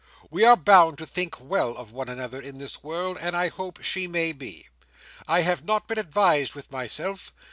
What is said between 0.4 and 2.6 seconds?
are bound to think well of one another in